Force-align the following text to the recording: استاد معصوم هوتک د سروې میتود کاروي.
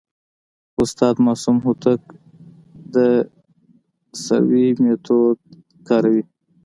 استاد 0.81 1.15
معصوم 1.25 1.57
هوتک 1.65 2.01
د 2.93 2.95
سروې 4.23 4.67
میتود 4.83 5.37
کاروي. 5.87 6.23